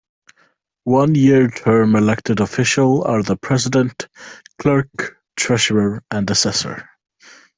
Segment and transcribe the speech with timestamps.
[0.85, 4.07] One year term elected official are the president,
[4.59, 6.89] clerk, treasurer and assessor.